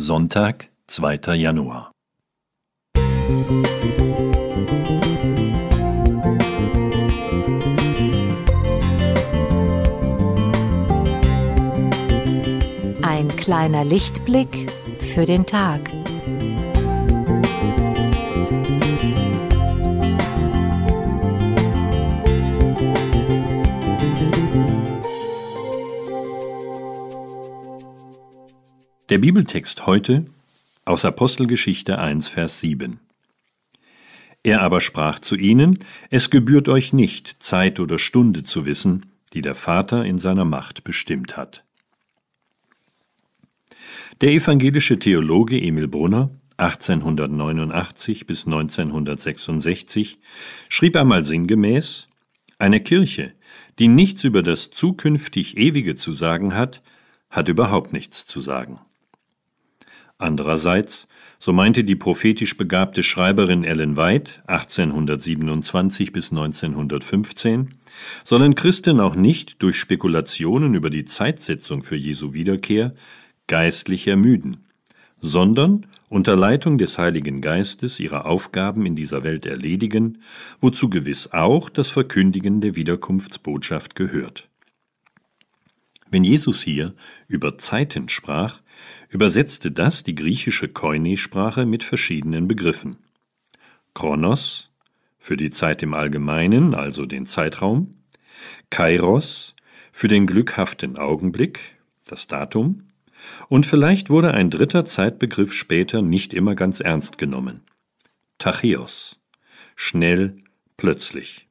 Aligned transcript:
Sonntag, 0.00 0.70
2. 0.86 1.34
Januar. 1.34 1.90
Ein 13.02 13.28
kleiner 13.36 13.84
Lichtblick 13.84 14.70
für 15.00 15.26
den 15.26 15.44
Tag. 15.44 15.80
Der 29.08 29.16
Bibeltext 29.16 29.86
heute 29.86 30.26
aus 30.84 31.06
Apostelgeschichte 31.06 31.98
1, 31.98 32.28
Vers 32.28 32.60
7. 32.60 33.00
Er 34.42 34.60
aber 34.60 34.82
sprach 34.82 35.18
zu 35.18 35.34
ihnen, 35.34 35.78
Es 36.10 36.28
gebührt 36.28 36.68
euch 36.68 36.92
nicht, 36.92 37.42
Zeit 37.42 37.80
oder 37.80 37.98
Stunde 37.98 38.44
zu 38.44 38.66
wissen, 38.66 39.06
die 39.32 39.40
der 39.40 39.54
Vater 39.54 40.04
in 40.04 40.18
seiner 40.18 40.44
Macht 40.44 40.84
bestimmt 40.84 41.38
hat. 41.38 41.64
Der 44.20 44.32
evangelische 44.32 44.98
Theologe 44.98 45.58
Emil 45.58 45.88
Brunner 45.88 46.28
1889 46.58 48.26
bis 48.26 48.44
1966 48.44 50.18
schrieb 50.68 50.96
einmal 50.96 51.24
sinngemäß 51.24 52.08
Eine 52.58 52.80
Kirche, 52.80 53.32
die 53.78 53.88
nichts 53.88 54.24
über 54.24 54.42
das 54.42 54.68
zukünftig 54.68 55.56
Ewige 55.56 55.96
zu 55.96 56.12
sagen 56.12 56.54
hat, 56.54 56.82
hat 57.30 57.48
überhaupt 57.48 57.94
nichts 57.94 58.26
zu 58.26 58.40
sagen. 58.40 58.80
Andererseits, 60.18 61.06
so 61.38 61.52
meinte 61.52 61.84
die 61.84 61.94
prophetisch 61.94 62.56
begabte 62.56 63.04
Schreiberin 63.04 63.62
Ellen 63.62 63.96
White 63.96 64.32
1827 64.48 66.12
bis 66.12 66.32
1915, 66.32 67.70
sollen 68.24 68.56
Christen 68.56 68.98
auch 68.98 69.14
nicht 69.14 69.62
durch 69.62 69.78
Spekulationen 69.78 70.74
über 70.74 70.90
die 70.90 71.04
Zeitsetzung 71.04 71.84
für 71.84 71.94
Jesu 71.94 72.32
Wiederkehr 72.32 72.94
geistlich 73.46 74.08
ermüden, 74.08 74.66
sondern 75.20 75.86
unter 76.08 76.34
Leitung 76.34 76.78
des 76.78 76.98
Heiligen 76.98 77.40
Geistes 77.40 78.00
ihre 78.00 78.24
Aufgaben 78.24 78.86
in 78.86 78.96
dieser 78.96 79.22
Welt 79.22 79.46
erledigen, 79.46 80.18
wozu 80.60 80.90
gewiss 80.90 81.32
auch 81.32 81.70
das 81.70 81.90
Verkündigen 81.90 82.60
der 82.60 82.74
Wiederkunftsbotschaft 82.74 83.94
gehört. 83.94 84.47
Wenn 86.10 86.24
Jesus 86.24 86.62
hier 86.62 86.94
über 87.26 87.58
Zeiten 87.58 88.08
sprach, 88.08 88.60
übersetzte 89.08 89.70
das 89.70 90.04
die 90.04 90.14
griechische 90.14 90.68
Koine-Sprache 90.68 91.66
mit 91.66 91.84
verschiedenen 91.84 92.48
Begriffen. 92.48 92.96
Chronos 93.94 94.70
für 95.18 95.36
die 95.36 95.50
Zeit 95.50 95.82
im 95.82 95.94
Allgemeinen, 95.94 96.74
also 96.74 97.04
den 97.04 97.26
Zeitraum, 97.26 98.02
Kairos 98.70 99.54
für 99.92 100.08
den 100.08 100.26
glückhaften 100.26 100.96
Augenblick, 100.96 101.76
das 102.04 102.26
Datum, 102.26 102.84
und 103.48 103.66
vielleicht 103.66 104.10
wurde 104.10 104.32
ein 104.32 104.48
dritter 104.48 104.84
Zeitbegriff 104.84 105.52
später 105.52 106.02
nicht 106.02 106.32
immer 106.32 106.54
ganz 106.54 106.80
ernst 106.80 107.18
genommen. 107.18 107.62
Tachäus 108.38 109.20
schnell, 109.74 110.36
plötzlich. 110.76 111.47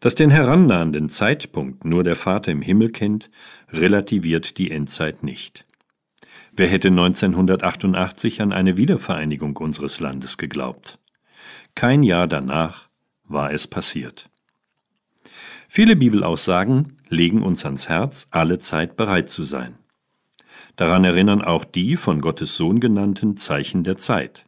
Dass 0.00 0.14
den 0.14 0.30
herannahenden 0.30 1.08
Zeitpunkt 1.08 1.84
nur 1.84 2.04
der 2.04 2.16
Vater 2.16 2.50
im 2.52 2.62
Himmel 2.62 2.90
kennt, 2.90 3.30
relativiert 3.70 4.58
die 4.58 4.70
Endzeit 4.70 5.22
nicht. 5.22 5.64
Wer 6.52 6.68
hätte 6.68 6.88
1988 6.88 8.42
an 8.42 8.52
eine 8.52 8.76
Wiedervereinigung 8.76 9.56
unseres 9.56 10.00
Landes 10.00 10.36
geglaubt? 10.36 10.98
Kein 11.74 12.02
Jahr 12.02 12.26
danach 12.26 12.88
war 13.24 13.52
es 13.52 13.66
passiert. 13.66 14.28
Viele 15.68 15.96
Bibelaussagen 15.96 16.98
legen 17.08 17.42
uns 17.42 17.64
ans 17.64 17.88
Herz, 17.88 18.28
alle 18.30 18.58
Zeit 18.58 18.96
bereit 18.96 19.30
zu 19.30 19.42
sein. 19.42 19.78
Daran 20.76 21.04
erinnern 21.04 21.42
auch 21.42 21.64
die 21.64 21.96
von 21.96 22.20
Gottes 22.20 22.56
Sohn 22.56 22.80
genannten 22.80 23.36
Zeichen 23.36 23.82
der 23.84 23.96
Zeit. 23.96 24.46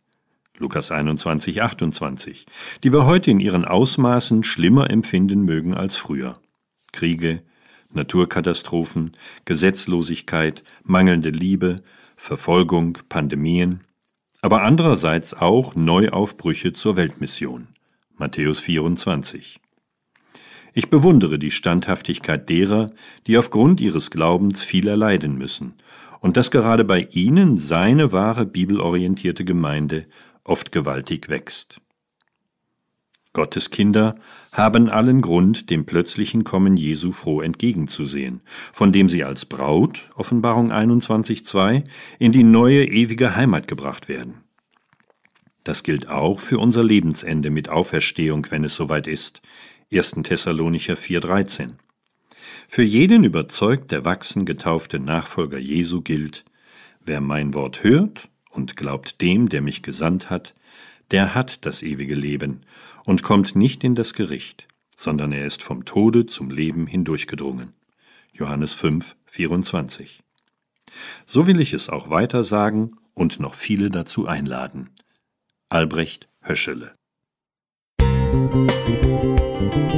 Lukas 0.56 0.92
21, 0.92 1.62
28, 1.62 2.46
die 2.84 2.92
wir 2.92 3.06
heute 3.06 3.32
in 3.32 3.40
ihren 3.40 3.64
Ausmaßen 3.64 4.44
schlimmer 4.44 4.88
empfinden 4.88 5.42
mögen 5.42 5.74
als 5.74 5.96
früher. 5.96 6.38
Kriege, 6.92 7.42
Naturkatastrophen, 7.92 9.16
Gesetzlosigkeit, 9.46 10.62
mangelnde 10.84 11.30
Liebe, 11.30 11.82
Verfolgung, 12.16 12.98
Pandemien, 13.08 13.80
aber 14.42 14.62
andererseits 14.62 15.34
auch 15.34 15.74
Neuaufbrüche 15.74 16.72
zur 16.72 16.96
Weltmission. 16.96 17.66
Matthäus 18.16 18.60
24. 18.60 19.58
Ich 20.72 20.88
bewundere 20.88 21.40
die 21.40 21.50
Standhaftigkeit 21.50 22.48
derer, 22.48 22.92
die 23.26 23.38
aufgrund 23.38 23.80
ihres 23.80 24.12
Glaubens 24.12 24.62
viel 24.62 24.86
erleiden 24.86 25.36
müssen, 25.36 25.74
und 26.20 26.36
dass 26.36 26.52
gerade 26.52 26.84
bei 26.84 27.08
ihnen 27.10 27.58
seine 27.58 28.12
wahre 28.12 28.46
bibelorientierte 28.46 29.44
Gemeinde 29.44 30.06
oft 30.44 30.72
gewaltig 30.72 31.28
wächst. 31.28 31.80
Gottes 33.34 33.70
Kinder 33.70 34.14
haben 34.52 34.88
allen 34.88 35.20
Grund, 35.20 35.68
dem 35.68 35.86
plötzlichen 35.86 36.44
Kommen 36.44 36.76
Jesu 36.76 37.10
froh 37.10 37.40
entgegenzusehen, 37.40 38.42
von 38.72 38.92
dem 38.92 39.08
sie 39.08 39.24
als 39.24 39.44
Braut, 39.44 40.08
Offenbarung 40.14 40.70
21.2, 40.70 41.82
in 42.20 42.30
die 42.30 42.44
neue 42.44 42.84
ewige 42.84 43.34
Heimat 43.34 43.66
gebracht 43.66 44.08
werden. 44.08 44.44
Das 45.64 45.82
gilt 45.82 46.08
auch 46.08 46.38
für 46.38 46.58
unser 46.58 46.84
Lebensende 46.84 47.50
mit 47.50 47.68
Auferstehung, 47.70 48.46
wenn 48.50 48.62
es 48.62 48.76
soweit 48.76 49.08
ist. 49.08 49.42
1. 49.92 50.12
Thessalonicher 50.22 50.94
4,13. 50.94 51.72
Für 52.68 52.82
jeden 52.84 53.24
überzeugt 53.24 53.90
der 53.90 54.04
wachsen 54.04 54.44
getaufte 54.44 55.00
Nachfolger 55.00 55.58
Jesu 55.58 56.02
gilt, 56.02 56.44
wer 57.04 57.20
mein 57.20 57.52
Wort 57.54 57.82
hört 57.82 58.28
und 58.54 58.76
glaubt 58.76 59.20
dem, 59.20 59.48
der 59.48 59.62
mich 59.62 59.82
gesandt 59.82 60.30
hat, 60.30 60.54
der 61.10 61.34
hat 61.34 61.66
das 61.66 61.82
ewige 61.82 62.14
Leben 62.14 62.62
und 63.04 63.22
kommt 63.22 63.56
nicht 63.56 63.84
in 63.84 63.94
das 63.94 64.14
Gericht, 64.14 64.66
sondern 64.96 65.32
er 65.32 65.46
ist 65.46 65.62
vom 65.62 65.84
Tode 65.84 66.26
zum 66.26 66.50
Leben 66.50 66.86
hindurchgedrungen. 66.86 67.74
Johannes 68.32 68.72
5, 68.72 69.16
24. 69.26 70.22
So 71.26 71.46
will 71.46 71.60
ich 71.60 71.72
es 71.72 71.88
auch 71.88 72.10
weiter 72.10 72.42
sagen 72.42 72.96
und 73.14 73.40
noch 73.40 73.54
viele 73.54 73.90
dazu 73.90 74.26
einladen. 74.26 74.90
Albrecht 75.68 76.28
Höschele 76.40 76.94
Musik 78.44 79.93